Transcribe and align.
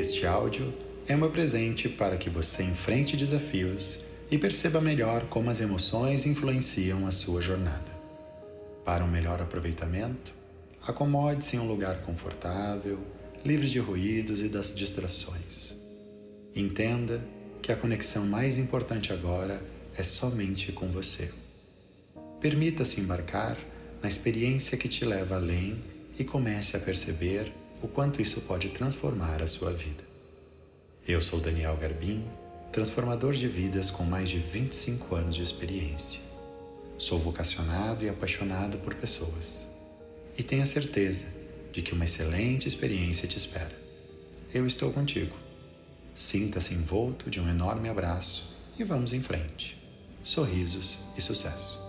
Este 0.00 0.24
áudio 0.24 0.72
é 1.06 1.14
meu 1.14 1.30
presente 1.30 1.86
para 1.86 2.16
que 2.16 2.30
você 2.30 2.62
enfrente 2.62 3.18
desafios 3.18 3.98
e 4.30 4.38
perceba 4.38 4.80
melhor 4.80 5.26
como 5.26 5.50
as 5.50 5.60
emoções 5.60 6.24
influenciam 6.24 7.06
a 7.06 7.10
sua 7.10 7.42
jornada. 7.42 7.92
Para 8.82 9.04
um 9.04 9.08
melhor 9.08 9.42
aproveitamento, 9.42 10.32
acomode-se 10.86 11.56
em 11.56 11.58
um 11.58 11.68
lugar 11.68 12.00
confortável, 12.00 12.98
livre 13.44 13.68
de 13.68 13.78
ruídos 13.78 14.40
e 14.40 14.48
das 14.48 14.74
distrações. 14.74 15.74
Entenda 16.56 17.20
que 17.60 17.70
a 17.70 17.76
conexão 17.76 18.24
mais 18.24 18.56
importante 18.56 19.12
agora 19.12 19.62
é 19.98 20.02
somente 20.02 20.72
com 20.72 20.90
você. 20.90 21.30
Permita-se 22.40 23.02
embarcar 23.02 23.58
na 24.02 24.08
experiência 24.08 24.78
que 24.78 24.88
te 24.88 25.04
leva 25.04 25.36
além 25.36 25.78
e 26.18 26.24
comece 26.24 26.74
a 26.74 26.80
perceber 26.80 27.52
o 27.82 27.88
quanto 27.88 28.20
isso 28.20 28.42
pode 28.42 28.68
transformar 28.70 29.42
a 29.42 29.46
sua 29.46 29.72
vida. 29.72 30.04
Eu 31.06 31.20
sou 31.22 31.40
Daniel 31.40 31.76
Garbim, 31.76 32.24
transformador 32.72 33.32
de 33.32 33.48
vidas 33.48 33.90
com 33.90 34.04
mais 34.04 34.28
de 34.28 34.38
25 34.38 35.14
anos 35.14 35.34
de 35.34 35.42
experiência. 35.42 36.20
Sou 36.98 37.18
vocacionado 37.18 38.04
e 38.04 38.08
apaixonado 38.08 38.78
por 38.78 38.94
pessoas. 38.94 39.66
E 40.36 40.42
tenha 40.42 40.66
certeza 40.66 41.26
de 41.72 41.82
que 41.82 41.94
uma 41.94 42.04
excelente 42.04 42.68
experiência 42.68 43.26
te 43.26 43.38
espera. 43.38 43.72
Eu 44.52 44.66
estou 44.66 44.92
contigo. 44.92 45.34
Sinta-se 46.14 46.74
envolto 46.74 47.30
de 47.30 47.40
um 47.40 47.48
enorme 47.48 47.88
abraço 47.88 48.56
e 48.78 48.84
vamos 48.84 49.12
em 49.12 49.20
frente. 49.20 49.78
Sorrisos 50.22 50.98
e 51.16 51.22
sucesso. 51.22 51.80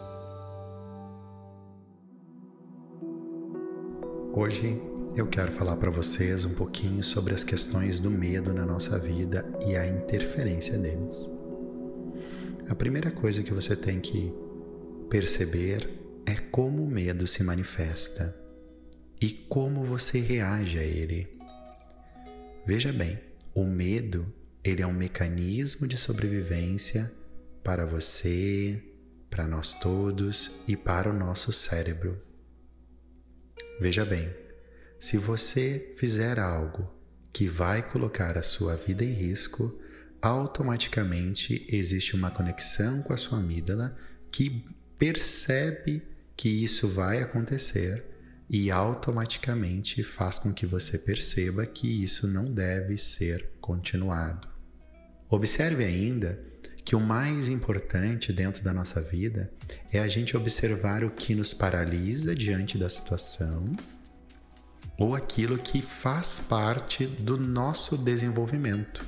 Hoje 4.33 4.79
eu 5.15 5.27
quero 5.27 5.51
falar 5.51 5.75
para 5.75 5.91
vocês 5.91 6.45
um 6.45 6.53
pouquinho 6.53 7.03
sobre 7.03 7.33
as 7.33 7.43
questões 7.43 7.99
do 7.99 8.09
medo 8.09 8.53
na 8.53 8.65
nossa 8.65 8.97
vida 8.97 9.45
e 9.65 9.75
a 9.75 9.85
interferência 9.85 10.77
deles. 10.77 11.29
A 12.69 12.75
primeira 12.75 13.11
coisa 13.11 13.43
que 13.43 13.53
você 13.53 13.75
tem 13.75 13.99
que 13.99 14.33
perceber 15.09 15.99
é 16.25 16.35
como 16.35 16.83
o 16.83 16.89
medo 16.89 17.27
se 17.27 17.43
manifesta 17.43 18.35
e 19.19 19.29
como 19.29 19.83
você 19.83 20.19
reage 20.19 20.79
a 20.79 20.83
ele. 20.83 21.37
Veja 22.65 22.93
bem, 22.93 23.19
o 23.53 23.65
medo, 23.65 24.33
ele 24.63 24.81
é 24.81 24.87
um 24.87 24.93
mecanismo 24.93 25.85
de 25.87 25.97
sobrevivência 25.97 27.11
para 27.61 27.85
você, 27.85 28.81
para 29.29 29.45
nós 29.45 29.73
todos 29.73 30.61
e 30.67 30.77
para 30.77 31.09
o 31.09 31.13
nosso 31.13 31.51
cérebro. 31.51 32.21
Veja 33.79 34.05
bem, 34.05 34.29
se 35.01 35.17
você 35.17 35.93
fizer 35.97 36.39
algo 36.39 36.87
que 37.33 37.47
vai 37.47 37.81
colocar 37.81 38.37
a 38.37 38.43
sua 38.43 38.75
vida 38.75 39.03
em 39.03 39.11
risco, 39.11 39.75
automaticamente 40.21 41.65
existe 41.67 42.15
uma 42.15 42.29
conexão 42.29 43.01
com 43.01 43.11
a 43.11 43.17
sua 43.17 43.39
amígdala 43.39 43.97
que 44.31 44.63
percebe 44.99 46.03
que 46.37 46.49
isso 46.49 46.87
vai 46.87 47.19
acontecer 47.19 48.05
e 48.47 48.69
automaticamente 48.69 50.03
faz 50.03 50.37
com 50.37 50.53
que 50.53 50.67
você 50.67 50.99
perceba 50.99 51.65
que 51.65 52.03
isso 52.03 52.27
não 52.27 52.53
deve 52.53 52.95
ser 52.95 53.49
continuado. 53.59 54.47
Observe 55.27 55.83
ainda 55.83 56.39
que 56.85 56.95
o 56.95 56.99
mais 56.99 57.47
importante 57.47 58.31
dentro 58.31 58.63
da 58.63 58.71
nossa 58.71 59.01
vida 59.01 59.51
é 59.91 59.97
a 59.97 60.07
gente 60.07 60.37
observar 60.37 61.03
o 61.03 61.09
que 61.09 61.33
nos 61.33 61.55
paralisa 61.55 62.35
diante 62.35 62.77
da 62.77 62.87
situação 62.87 63.65
ou 65.01 65.15
aquilo 65.15 65.57
que 65.57 65.81
faz 65.81 66.39
parte 66.39 67.07
do 67.07 67.35
nosso 67.35 67.97
desenvolvimento. 67.97 69.03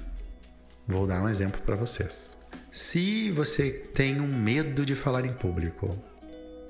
Vou 0.87 1.05
dar 1.05 1.21
um 1.21 1.29
exemplo 1.29 1.61
para 1.61 1.75
vocês. 1.75 2.35
Se 2.71 3.29
você 3.29 3.69
tem 3.69 4.19
um 4.19 4.25
medo 4.25 4.83
de 4.83 4.95
falar 4.95 5.23
em 5.23 5.33
público, 5.33 5.95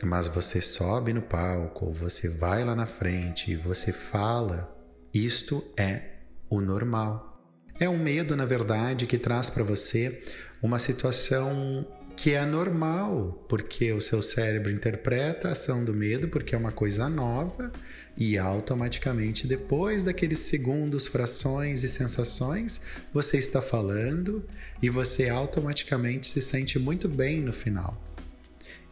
mas 0.03 0.27
você 0.27 0.59
sobe 0.59 1.13
no 1.13 1.21
palco, 1.21 1.89
você 1.93 2.27
vai 2.27 2.65
lá 2.65 2.75
na 2.75 2.85
frente 2.85 3.53
e 3.53 3.55
você 3.55 3.93
fala, 3.93 4.77
isto 5.13 5.63
é 5.79 6.17
o 6.49 6.59
normal. 6.59 7.41
É 7.79 7.87
um 7.87 7.97
medo, 7.97 8.35
na 8.35 8.45
verdade, 8.45 9.07
que 9.07 9.17
traz 9.17 9.49
para 9.49 9.63
você 9.63 10.21
uma 10.61 10.79
situação 10.79 11.87
que 12.15 12.31
é 12.31 12.45
normal, 12.45 13.45
porque 13.49 13.91
o 13.91 13.99
seu 13.99 14.21
cérebro 14.21 14.71
interpreta 14.71 15.49
a 15.49 15.51
ação 15.51 15.83
do 15.83 15.93
medo 15.93 16.27
porque 16.29 16.55
é 16.55 16.57
uma 16.57 16.71
coisa 16.71 17.09
nova 17.09 17.71
e 18.15 18.37
automaticamente 18.37 19.47
depois 19.47 20.03
daqueles 20.03 20.39
segundos, 20.39 21.07
frações 21.07 21.83
e 21.83 21.89
sensações, 21.89 22.81
você 23.11 23.37
está 23.37 23.61
falando 23.61 24.45
e 24.81 24.89
você 24.89 25.29
automaticamente 25.29 26.27
se 26.27 26.39
sente 26.39 26.77
muito 26.77 27.09
bem 27.09 27.41
no 27.41 27.51
final. 27.51 28.01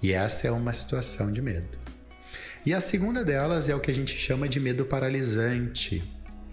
E 0.02 0.12
essa 0.12 0.48
é 0.48 0.52
uma 0.52 0.74
situação 0.74 1.32
de 1.32 1.42
medo. 1.42 1.78
E 2.66 2.74
a 2.74 2.80
segunda 2.80 3.24
delas 3.24 3.70
é 3.70 3.76
o 3.76 3.80
que 3.80 3.92
a 3.92 3.94
gente 3.94 4.18
chama 4.18 4.50
de 4.50 4.60
medo 4.60 4.86
paralisante, 4.86 6.04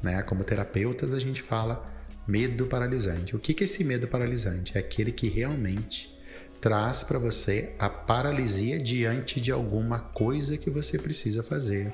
né? 0.02 0.22
Como 0.22 0.44
terapeutas 0.44 1.14
a 1.14 1.18
gente 1.18 1.42
fala 1.42 1.86
medo 2.26 2.66
paralisante. 2.66 3.34
O 3.34 3.38
que 3.38 3.56
é 3.62 3.64
esse 3.64 3.82
medo 3.82 4.06
paralisante? 4.06 4.76
É 4.76 4.80
aquele 4.80 5.12
que 5.12 5.28
realmente 5.28 6.17
traz 6.60 7.04
para 7.04 7.18
você 7.18 7.72
a 7.78 7.88
paralisia 7.88 8.78
diante 8.78 9.40
de 9.40 9.50
alguma 9.52 10.00
coisa 10.00 10.58
que 10.58 10.70
você 10.70 10.98
precisa 10.98 11.42
fazer, 11.42 11.92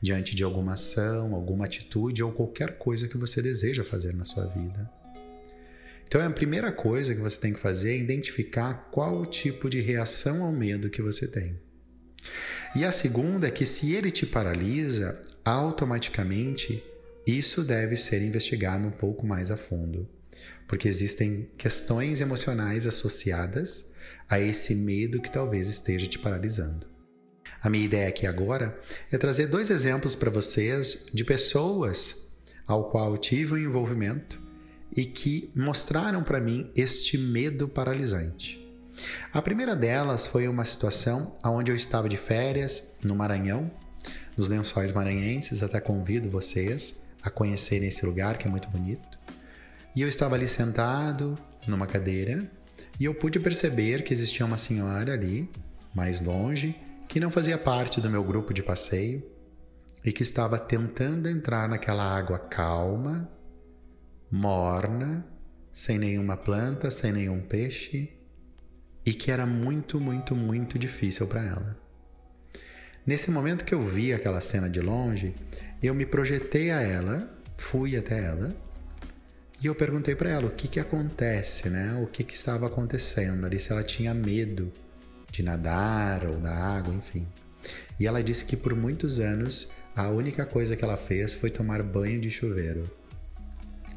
diante 0.00 0.34
de 0.34 0.44
alguma 0.44 0.74
ação, 0.74 1.34
alguma 1.34 1.64
atitude 1.64 2.22
ou 2.22 2.32
qualquer 2.32 2.78
coisa 2.78 3.08
que 3.08 3.18
você 3.18 3.42
deseja 3.42 3.84
fazer 3.84 4.14
na 4.14 4.24
sua 4.24 4.46
vida. 4.46 4.90
Então, 6.06 6.24
a 6.24 6.30
primeira 6.30 6.70
coisa 6.70 7.14
que 7.14 7.20
você 7.20 7.40
tem 7.40 7.52
que 7.52 7.58
fazer 7.58 7.90
é 7.90 7.98
identificar 7.98 8.90
qual 8.92 9.20
o 9.20 9.26
tipo 9.26 9.68
de 9.68 9.80
reação 9.80 10.44
ao 10.44 10.52
medo 10.52 10.88
que 10.88 11.02
você 11.02 11.26
tem. 11.26 11.58
E 12.76 12.84
a 12.84 12.92
segunda 12.92 13.48
é 13.48 13.50
que 13.50 13.66
se 13.66 13.92
ele 13.92 14.10
te 14.10 14.24
paralisa, 14.24 15.20
automaticamente 15.44 16.82
isso 17.26 17.64
deve 17.64 17.96
ser 17.96 18.22
investigado 18.22 18.86
um 18.86 18.90
pouco 18.90 19.26
mais 19.26 19.50
a 19.50 19.56
fundo, 19.56 20.08
porque 20.68 20.86
existem 20.86 21.50
questões 21.58 22.20
emocionais 22.20 22.86
associadas 22.86 23.90
a 24.28 24.40
esse 24.40 24.74
medo 24.74 25.20
que 25.20 25.30
talvez 25.30 25.68
esteja 25.68 26.06
te 26.06 26.18
paralisando. 26.18 26.86
A 27.62 27.70
minha 27.70 27.84
ideia 27.84 28.08
aqui 28.08 28.26
agora 28.26 28.78
é 29.10 29.18
trazer 29.18 29.46
dois 29.46 29.70
exemplos 29.70 30.14
para 30.14 30.30
vocês 30.30 31.06
de 31.12 31.24
pessoas 31.24 32.28
ao 32.66 32.90
qual 32.90 33.12
eu 33.12 33.18
tive 33.18 33.54
um 33.54 33.58
envolvimento 33.58 34.40
e 34.94 35.04
que 35.04 35.50
mostraram 35.54 36.22
para 36.22 36.40
mim 36.40 36.70
este 36.74 37.16
medo 37.16 37.68
paralisante. 37.68 38.64
A 39.32 39.42
primeira 39.42 39.76
delas 39.76 40.26
foi 40.26 40.48
uma 40.48 40.64
situação 40.64 41.36
onde 41.44 41.70
eu 41.70 41.76
estava 41.76 42.08
de 42.08 42.16
férias 42.16 42.94
no 43.02 43.14
Maranhão, 43.14 43.70
nos 44.36 44.48
lençóis 44.48 44.92
maranhenses, 44.92 45.62
até 45.62 45.80
convido 45.80 46.30
vocês 46.30 47.02
a 47.22 47.30
conhecerem 47.30 47.88
esse 47.88 48.04
lugar 48.04 48.38
que 48.38 48.46
é 48.46 48.50
muito 48.50 48.68
bonito. 48.68 49.18
E 49.94 50.02
eu 50.02 50.08
estava 50.08 50.34
ali 50.34 50.46
sentado 50.46 51.38
numa 51.66 51.86
cadeira 51.86 52.50
e 52.98 53.04
eu 53.04 53.14
pude 53.14 53.38
perceber 53.38 54.02
que 54.02 54.12
existia 54.12 54.46
uma 54.46 54.58
senhora 54.58 55.12
ali, 55.12 55.50
mais 55.94 56.20
longe, 56.20 56.76
que 57.08 57.20
não 57.20 57.30
fazia 57.30 57.58
parte 57.58 58.00
do 58.00 58.10
meu 58.10 58.24
grupo 58.24 58.52
de 58.52 58.62
passeio 58.62 59.22
e 60.04 60.12
que 60.12 60.22
estava 60.22 60.58
tentando 60.58 61.28
entrar 61.28 61.68
naquela 61.68 62.04
água 62.04 62.38
calma, 62.38 63.30
morna, 64.30 65.26
sem 65.72 65.98
nenhuma 65.98 66.36
planta, 66.36 66.90
sem 66.90 67.12
nenhum 67.12 67.40
peixe 67.40 68.12
e 69.04 69.12
que 69.12 69.30
era 69.30 69.46
muito, 69.46 70.00
muito, 70.00 70.34
muito 70.34 70.78
difícil 70.78 71.26
para 71.26 71.44
ela. 71.44 71.76
Nesse 73.06 73.30
momento 73.30 73.64
que 73.64 73.74
eu 73.74 73.84
vi 73.84 74.12
aquela 74.12 74.40
cena 74.40 74.68
de 74.68 74.80
longe, 74.80 75.34
eu 75.82 75.94
me 75.94 76.04
projetei 76.04 76.72
a 76.72 76.80
ela, 76.80 77.30
fui 77.56 77.96
até 77.96 78.24
ela 78.24 78.56
e 79.60 79.66
eu 79.66 79.74
perguntei 79.74 80.14
para 80.14 80.30
ela 80.30 80.46
o 80.46 80.50
que 80.50 80.68
que 80.68 80.78
acontece, 80.78 81.70
né? 81.70 81.98
O 82.02 82.06
que 82.06 82.22
que 82.22 82.34
estava 82.34 82.66
acontecendo 82.66 83.46
ali, 83.46 83.58
se 83.58 83.72
ela 83.72 83.82
tinha 83.82 84.12
medo 84.12 84.70
de 85.30 85.42
nadar 85.42 86.26
ou 86.26 86.36
da 86.38 86.54
água, 86.54 86.94
enfim. 86.94 87.26
E 87.98 88.06
ela 88.06 88.22
disse 88.22 88.44
que 88.44 88.56
por 88.56 88.74
muitos 88.74 89.18
anos 89.18 89.68
a 89.94 90.08
única 90.10 90.44
coisa 90.44 90.76
que 90.76 90.84
ela 90.84 90.96
fez 90.96 91.34
foi 91.34 91.50
tomar 91.50 91.82
banho 91.82 92.20
de 92.20 92.30
chuveiro. 92.30 92.90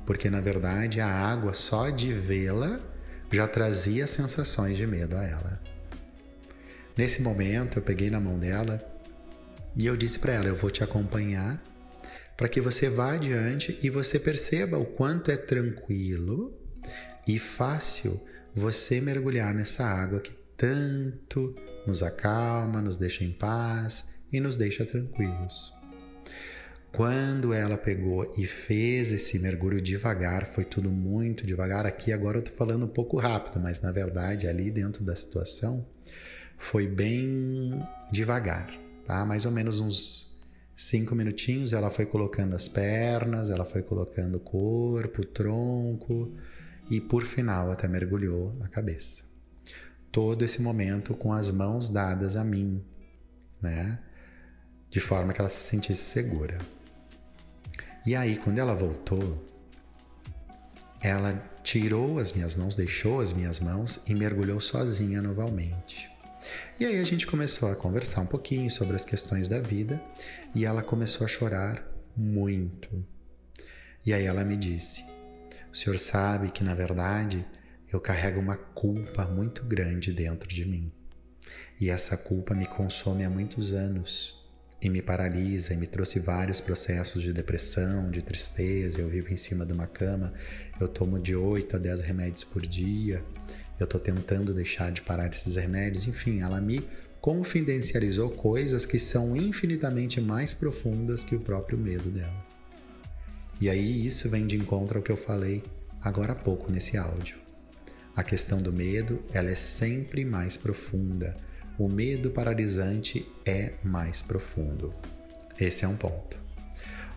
Porque 0.06 0.30
na 0.30 0.40
verdade 0.40 1.02
a 1.02 1.08
água 1.08 1.54
só 1.54 1.90
de 1.90 2.14
vê-la 2.14 2.80
já 3.32 3.48
trazia 3.48 4.08
sensações 4.08 4.78
de 4.78 4.88
medo 4.88 5.18
a 5.18 5.24
ela. 5.24 5.62
Nesse 6.98 7.22
momento 7.22 7.78
eu 7.78 7.84
peguei 7.84 8.10
na 8.10 8.20
mão 8.20 8.40
dela 8.40 8.82
e 9.78 9.86
eu 9.86 9.96
disse 9.96 10.18
para 10.20 10.34
ela: 10.34 10.48
Eu 10.48 10.56
vou 10.56 10.72
te 10.72 10.84
acompanhar 10.84 11.62
para 12.40 12.48
que 12.48 12.62
você 12.62 12.90
vá 12.90 13.16
adiante 13.16 13.78
e 13.84 13.90
você 13.90 14.18
perceba 14.18 14.78
o 14.78 14.86
quanto 14.86 15.30
é 15.30 15.36
tranquilo 15.36 16.58
e 17.28 17.38
fácil 17.38 18.18
você 18.56 19.02
mergulhar 19.02 19.54
nessa 19.54 19.84
água 19.84 20.22
que 20.22 20.32
tanto 20.56 21.54
nos 21.86 22.02
acalma, 22.02 22.82
nos 22.82 22.96
deixa 22.96 23.26
em 23.26 23.34
paz 23.34 24.12
e 24.32 24.40
nos 24.40 24.56
deixa 24.56 24.86
tranquilos. 24.86 25.74
Quando 26.94 27.52
ela 27.52 27.78
pegou 27.78 28.34
e 28.38 28.48
fez 28.48 29.12
esse 29.12 29.38
mergulho 29.38 29.82
devagar, 29.82 30.46
foi 30.46 30.64
tudo 30.64 30.90
muito 30.90 31.46
devagar. 31.46 31.86
Aqui 31.86 32.14
agora 32.14 32.38
eu 32.38 32.42
tô 32.42 32.52
falando 32.52 32.86
um 32.86 32.90
pouco 32.90 33.18
rápido, 33.18 33.60
mas 33.60 33.82
na 33.82 33.92
verdade 33.92 34.48
ali 34.48 34.72
dentro 34.72 35.04
da 35.04 35.14
situação 35.14 35.86
foi 36.58 36.88
bem 36.88 37.86
devagar, 38.10 38.72
tá? 39.06 39.26
Mais 39.26 39.46
ou 39.46 39.52
menos 39.52 39.82
uns 39.82 40.39
cinco 40.80 41.14
minutinhos 41.14 41.74
ela 41.74 41.90
foi 41.90 42.06
colocando 42.06 42.56
as 42.56 42.70
pernas, 42.70 43.50
ela 43.50 43.66
foi 43.66 43.82
colocando 43.82 44.36
o 44.36 44.40
corpo, 44.40 45.22
o 45.22 45.26
tronco 45.26 46.34
e 46.90 47.02
por 47.02 47.26
final 47.26 47.70
até 47.70 47.86
mergulhou 47.86 48.56
a 48.62 48.68
cabeça. 48.70 49.26
Todo 50.10 50.46
esse 50.46 50.62
momento 50.62 51.14
com 51.14 51.34
as 51.34 51.52
mãos 51.52 51.90
dadas 51.90 52.38
a 52.38 52.46
mim, 52.46 52.82
né? 53.62 54.00
De 54.90 55.02
forma 55.02 55.34
que 55.34 55.42
ela 55.42 55.50
se 55.50 55.68
sentisse 55.68 56.02
segura. 56.02 56.58
E 58.06 58.16
aí, 58.16 58.38
quando 58.38 58.58
ela 58.58 58.74
voltou, 58.74 59.46
ela 61.02 61.34
tirou 61.62 62.20
as 62.20 62.32
minhas 62.32 62.56
mãos, 62.56 62.78
deixou 62.78 63.20
as 63.20 63.34
minhas 63.34 63.60
mãos 63.60 64.00
e 64.08 64.16
mergulhou 64.16 64.62
sozinha 64.62 65.22
novamente. 65.22 66.09
E 66.80 66.86
aí 66.86 67.00
a 67.00 67.04
gente 67.04 67.28
começou 67.28 67.70
a 67.70 67.76
conversar 67.76 68.22
um 68.22 68.26
pouquinho 68.26 68.70
sobre 68.70 68.96
as 68.96 69.06
questões 69.06 69.48
da 69.48 69.60
vida 69.60 70.02
e 70.56 70.66
ela 70.66 70.82
começou 70.82 71.26
a 71.26 71.28
chorar 71.28 71.86
muito. 72.16 73.06
E 74.06 74.14
aí 74.14 74.26
ela 74.26 74.44
me 74.44 74.56
disse: 74.56 75.06
O 75.72 75.76
senhor 75.76 75.98
sabe 76.00 76.52
que 76.52 76.64
na 76.64 76.74
verdade 76.74 77.46
eu 77.92 78.00
carrego 78.00 78.40
uma 78.40 78.56
culpa 78.56 79.26
muito 79.26 79.64
grande 79.66 80.14
dentro 80.14 80.48
de 80.48 80.66
mim. 80.66 80.92
E 81.80 81.90
essa 81.90 82.16
culpa 82.16 82.54
me 82.54 82.66
consome 82.66 83.24
há 83.24 83.30
muitos 83.30 83.74
anos 83.74 84.38
e 84.82 84.90
me 84.90 85.02
paralisa 85.02 85.74
e 85.74 85.78
me 85.78 85.88
trouxe 85.88 86.20
vários 86.20 86.62
processos 86.62 87.22
de 87.22 87.34
depressão, 87.34 88.10
de 88.10 88.22
tristeza. 88.22 89.02
Eu 89.02 89.10
vivo 89.10 89.34
em 89.34 89.38
cima 89.38 89.66
de 89.66 89.74
uma 89.74 89.88
cama, 89.88 90.34
eu 90.80 90.88
tomo 90.88 91.20
de 91.20 91.36
8 91.36 91.76
a 91.76 91.80
10 91.80 92.02
remédios 92.02 92.44
por 92.44 92.62
dia. 92.62 93.24
Eu 93.80 93.86
estou 93.86 94.00
tentando 94.00 94.54
deixar 94.54 94.92
de 94.92 95.02
parar 95.02 95.30
esses 95.30 95.56
remédios. 95.56 96.08
Enfim, 96.08 96.42
ela 96.42 96.60
me 96.60 96.86
confidencializou 97.22 98.30
coisas 98.30 98.86
que 98.86 99.00
são 99.00 99.36
infinitamente 99.36 100.20
mais 100.20 100.54
profundas 100.54 101.24
que 101.24 101.36
o 101.36 101.40
próprio 101.40 101.78
medo 101.78 102.10
dela. 102.10 102.46
E 103.60 103.70
aí 103.70 104.06
isso 104.06 104.30
vem 104.30 104.46
de 104.46 104.58
encontro 104.58 105.00
ao 105.00 105.04
que 105.04 105.12
eu 105.12 105.18
falei 105.18 105.64
agora 106.02 106.34
há 106.34 106.36
pouco 106.36 106.72
nesse 106.72 106.98
áudio. 106.98 107.38
A 108.16 108.24
questão 108.24 108.62
do 108.62 108.72
medo, 108.72 109.24
ela 109.34 109.50
é 109.50 109.56
sempre 109.56 110.26
mais 110.26 110.58
profunda 110.58 111.36
o 111.80 111.88
medo 111.88 112.30
paralisante 112.30 113.26
é 113.46 113.72
mais 113.82 114.22
profundo. 114.22 114.94
Esse 115.58 115.86
é 115.86 115.88
um 115.88 115.96
ponto. 115.96 116.38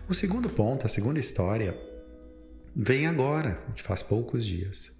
O 0.07 0.13
segundo 0.13 0.49
ponto, 0.49 0.85
a 0.85 0.89
segunda 0.89 1.19
história, 1.19 1.77
vem 2.73 3.05
agora, 3.05 3.61
faz 3.75 4.01
poucos 4.01 4.45
dias. 4.45 4.93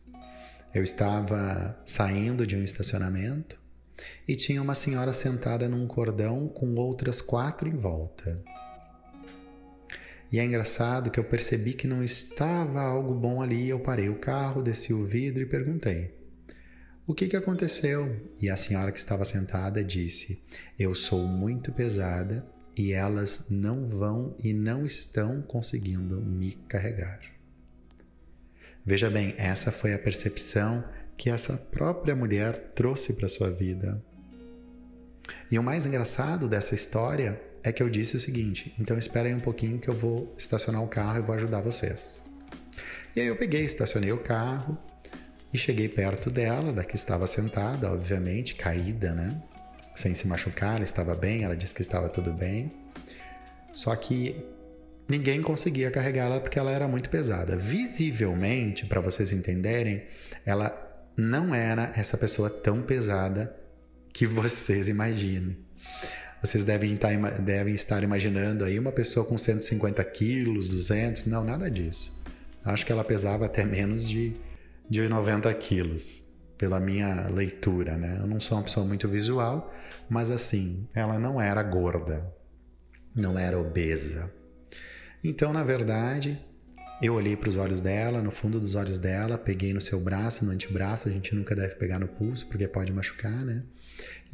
Eu 0.73 0.81
estava 0.81 1.79
saindo 1.85 2.47
de 2.47 2.55
um 2.55 2.63
estacionamento 2.63 3.59
e 4.27 4.35
tinha 4.35 4.61
uma 4.61 4.73
senhora 4.73 5.13
sentada 5.13 5.69
num 5.69 5.85
cordão 5.85 6.47
com 6.47 6.73
outras 6.75 7.21
quatro 7.21 7.69
em 7.69 7.77
volta. 7.77 8.41
E 10.31 10.39
é 10.39 10.43
engraçado 10.43 11.11
que 11.11 11.19
eu 11.19 11.23
percebi 11.23 11.73
que 11.73 11.85
não 11.85 12.03
estava 12.03 12.81
algo 12.81 13.13
bom 13.13 13.39
ali. 13.39 13.69
Eu 13.69 13.79
parei 13.79 14.09
o 14.09 14.19
carro, 14.19 14.63
desci 14.63 14.91
o 14.91 15.05
vidro 15.05 15.43
e 15.43 15.45
perguntei: 15.45 16.23
o 17.05 17.13
que, 17.13 17.27
que 17.27 17.35
aconteceu? 17.35 18.31
E 18.41 18.49
a 18.49 18.55
senhora 18.55 18.89
que 18.89 18.97
estava 18.97 19.25
sentada 19.25 19.83
disse: 19.83 20.41
Eu 20.79 20.95
sou 20.95 21.27
muito 21.27 21.73
pesada 21.73 22.49
e 22.77 22.93
elas 22.93 23.45
não 23.49 23.89
vão 23.89 24.35
e 24.39 24.53
não 24.53 24.85
estão 24.85 25.41
conseguindo 25.41 26.21
me 26.21 26.53
carregar. 26.67 27.32
Veja 28.85 29.09
bem, 29.09 29.33
essa 29.37 29.71
foi 29.71 29.93
a 29.93 29.99
percepção 29.99 30.83
que 31.15 31.29
essa 31.29 31.55
própria 31.55 32.15
mulher 32.15 32.71
trouxe 32.75 33.13
para 33.13 33.29
sua 33.29 33.49
vida. 33.49 34.01
E 35.49 35.57
o 35.57 35.63
mais 35.63 35.85
engraçado 35.85 36.49
dessa 36.49 36.75
história 36.75 37.41
é 37.63 37.71
que 37.71 37.81
eu 37.81 37.89
disse 37.89 38.17
o 38.17 38.19
seguinte: 38.19 38.75
então 38.77 38.97
espera 38.97 39.27
aí 39.27 39.33
um 39.33 39.39
pouquinho 39.39 39.79
que 39.79 39.87
eu 39.87 39.95
vou 39.95 40.33
estacionar 40.37 40.83
o 40.83 40.87
carro 40.87 41.19
e 41.19 41.21
vou 41.21 41.35
ajudar 41.35 41.61
vocês. 41.61 42.23
E 43.15 43.21
aí 43.21 43.27
eu 43.27 43.35
peguei, 43.35 43.63
estacionei 43.63 44.11
o 44.11 44.17
carro, 44.17 44.77
e 45.53 45.57
cheguei 45.57 45.87
perto 45.87 46.31
dela, 46.31 46.73
da 46.73 46.83
que 46.83 46.95
estava 46.95 47.27
sentada, 47.27 47.91
obviamente, 47.91 48.55
caída, 48.55 49.13
né? 49.13 49.41
Sem 49.95 50.15
se 50.15 50.27
machucar, 50.27 50.75
ela 50.75 50.83
estava 50.83 51.15
bem, 51.15 51.43
ela 51.43 51.55
disse 51.55 51.75
que 51.75 51.81
estava 51.81 52.09
tudo 52.09 52.33
bem. 52.33 52.71
Só 53.71 53.95
que 53.95 54.43
ninguém 55.07 55.41
conseguia 55.41 55.91
carregar 55.91 56.25
ela 56.25 56.39
porque 56.39 56.59
ela 56.59 56.71
era 56.71 56.87
muito 56.87 57.09
pesada. 57.09 57.55
Visivelmente, 57.55 58.85
para 58.85 59.01
vocês 59.01 59.31
entenderem, 59.31 60.03
ela 60.45 60.71
não 61.15 61.53
era 61.53 61.91
essa 61.95 62.17
pessoa 62.17 62.49
tão 62.49 62.81
pesada 62.81 63.55
que 64.11 64.25
vocês 64.25 64.87
imaginem. 64.87 65.57
Vocês 66.41 66.63
devem 66.63 66.93
estar, 66.93 67.11
devem 67.39 67.73
estar 67.73 68.03
imaginando 68.03 68.65
aí 68.65 68.77
uma 68.77 68.91
pessoa 68.91 69.25
com 69.25 69.37
150 69.37 70.03
quilos, 70.05 70.69
200, 70.69 71.25
não, 71.25 71.43
nada 71.43 71.71
disso. 71.71 72.21
Acho 72.65 72.85
que 72.85 72.91
ela 72.91 73.03
pesava 73.03 73.45
até 73.45 73.65
menos 73.65 74.09
de 74.09 74.35
de 74.89 75.07
90 75.07 75.53
quilos, 75.55 76.23
pela 76.57 76.79
minha 76.79 77.27
leitura, 77.27 77.97
né? 77.97 78.17
Eu 78.19 78.27
não 78.27 78.39
sou 78.39 78.57
uma 78.57 78.63
pessoa 78.63 78.85
muito 78.85 79.07
visual, 79.07 79.73
mas 80.09 80.29
assim, 80.29 80.87
ela 80.93 81.17
não 81.17 81.41
era 81.41 81.63
gorda, 81.63 82.31
não 83.15 83.37
era 83.37 83.59
obesa. 83.59 84.31
Então, 85.23 85.53
na 85.53 85.63
verdade, 85.63 86.37
eu 87.01 87.13
olhei 87.13 87.37
para 87.37 87.47
os 87.47 87.55
olhos 87.55 87.79
dela, 87.79 88.21
no 88.21 88.29
fundo 88.29 88.59
dos 88.59 88.75
olhos 88.75 88.97
dela, 88.97 89.37
peguei 89.37 89.73
no 89.73 89.79
seu 89.79 89.99
braço, 90.01 90.43
no 90.43 90.51
antebraço, 90.51 91.07
a 91.07 91.11
gente 91.11 91.33
nunca 91.33 91.55
deve 91.55 91.75
pegar 91.75 91.97
no 91.97 92.09
pulso 92.09 92.45
porque 92.47 92.67
pode 92.67 92.91
machucar, 92.91 93.45
né? 93.45 93.63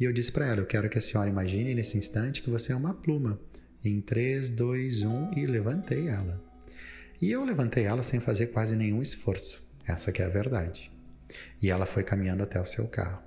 E 0.00 0.04
eu 0.04 0.12
disse 0.12 0.32
para 0.32 0.46
ela: 0.46 0.60
Eu 0.60 0.66
quero 0.66 0.88
que 0.88 0.98
a 0.98 1.00
senhora 1.00 1.30
imagine 1.30 1.74
nesse 1.74 1.96
instante 1.96 2.42
que 2.42 2.50
você 2.50 2.72
é 2.72 2.76
uma 2.76 2.92
pluma. 2.92 3.40
Em 3.84 4.00
3, 4.00 4.48
2, 4.48 5.02
1 5.02 5.38
e 5.38 5.46
levantei 5.46 6.08
ela. 6.08 6.42
E 7.20 7.30
eu 7.30 7.44
levantei 7.44 7.84
ela 7.84 8.02
sem 8.02 8.18
fazer 8.18 8.48
quase 8.48 8.76
nenhum 8.76 9.00
esforço. 9.00 9.66
Essa 9.86 10.10
que 10.10 10.22
é 10.22 10.24
a 10.24 10.28
verdade. 10.28 10.90
E 11.62 11.70
ela 11.70 11.86
foi 11.86 12.02
caminhando 12.02 12.42
até 12.42 12.60
o 12.60 12.64
seu 12.64 12.88
carro. 12.88 13.22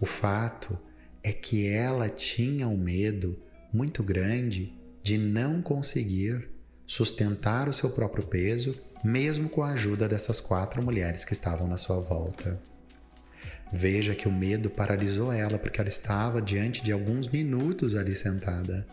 O 0.00 0.06
fato 0.06 0.78
é 1.22 1.32
que 1.32 1.66
ela 1.66 2.08
tinha 2.08 2.68
um 2.68 2.78
medo 2.78 3.36
muito 3.72 4.02
grande 4.02 4.72
de 5.02 5.18
não 5.18 5.60
conseguir 5.60 6.48
sustentar 6.88 7.68
o 7.68 7.72
seu 7.72 7.90
próprio 7.90 8.26
peso, 8.26 8.74
mesmo 9.04 9.50
com 9.50 9.62
a 9.62 9.72
ajuda 9.72 10.08
dessas 10.08 10.40
quatro 10.40 10.82
mulheres 10.82 11.22
que 11.22 11.34
estavam 11.34 11.68
na 11.68 11.76
sua 11.76 12.00
volta. 12.00 12.58
Veja 13.70 14.14
que 14.14 14.26
o 14.26 14.32
medo 14.32 14.70
paralisou 14.70 15.30
ela 15.30 15.58
porque 15.58 15.78
ela 15.78 15.88
estava 15.88 16.40
diante 16.40 16.82
de 16.82 16.90
alguns 16.90 17.28
minutos 17.28 17.94
ali 17.94 18.16
sentada, 18.16 18.86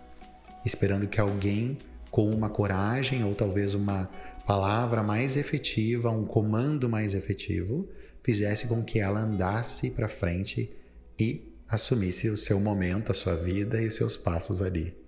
esperando 0.66 1.08
que 1.08 1.22
alguém 1.22 1.78
com 2.12 2.30
uma 2.30 2.50
coragem 2.50 3.24
ou 3.24 3.34
talvez 3.34 3.74
uma 3.74 4.10
palavra 4.46 5.02
mais 5.02 5.38
efetiva, 5.38 6.12
um 6.12 6.25
comando 6.25 6.90
mais 6.90 7.16
efetivo, 7.16 7.88
fizesse 8.22 8.68
com 8.68 8.84
que 8.84 9.00
ela 9.00 9.22
andasse 9.22 9.90
para 9.90 10.10
frente 10.10 10.70
e 11.18 11.50
assumisse 11.68 12.30
o 12.30 12.38
seu 12.38 12.60
momento, 12.60 13.12
a 13.12 13.16
sua 13.16 13.36
vida 13.36 13.82
e 13.82 13.90
seus 13.90 14.18
passos 14.18 14.62
ali. 14.62 15.04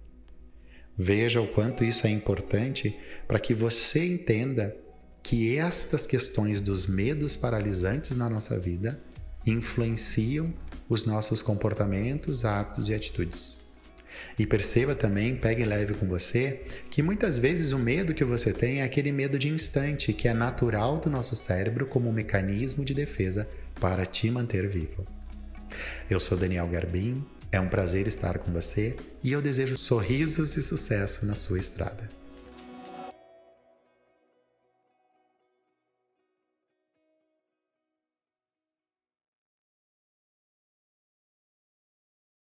Veja 0.97 1.39
o 1.39 1.47
quanto 1.47 1.83
isso 1.83 2.07
é 2.07 2.09
importante 2.09 2.97
para 3.27 3.39
que 3.39 3.53
você 3.53 4.03
entenda 4.03 4.75
que 5.21 5.57
estas 5.57 6.07
questões 6.07 6.59
dos 6.59 6.87
medos 6.87 7.37
paralisantes 7.37 8.15
na 8.15 8.29
nossa 8.29 8.57
vida 8.57 8.99
influenciam 9.45 10.53
os 10.89 11.05
nossos 11.05 11.41
comportamentos, 11.41 12.45
hábitos 12.45 12.89
e 12.89 12.93
atitudes. 12.93 13.59
E 14.39 14.47
perceba 14.47 14.95
também, 14.95 15.35
pegue 15.35 15.63
leve 15.63 15.93
com 15.93 16.07
você, 16.07 16.61
que 16.89 17.03
muitas 17.03 17.37
vezes 17.37 17.71
o 17.71 17.77
medo 17.77 18.13
que 18.13 18.23
você 18.23 18.51
tem 18.51 18.79
é 18.79 18.83
aquele 18.83 19.11
medo 19.11 19.37
de 19.37 19.49
instante, 19.49 20.13
que 20.13 20.27
é 20.27 20.33
natural 20.33 20.97
do 20.97 21.09
nosso 21.09 21.35
cérebro 21.35 21.85
como 21.85 22.09
um 22.09 22.13
mecanismo 22.13 22.83
de 22.83 22.93
defesa 22.93 23.47
para 23.79 24.05
te 24.05 24.31
manter 24.31 24.67
vivo. 24.67 25.05
Eu 26.09 26.19
sou 26.19 26.37
Daniel 26.37 26.67
Garbim, 26.67 27.23
é 27.51 27.59
um 27.59 27.67
prazer 27.67 28.07
estar 28.07 28.39
com 28.39 28.51
você 28.51 28.95
e 29.23 29.31
eu 29.31 29.41
desejo 29.41 29.77
sorrisos 29.77 30.57
e 30.57 30.61
sucesso 30.61 31.25
na 31.25 31.35
sua 31.35 31.59
estrada. 31.59 32.09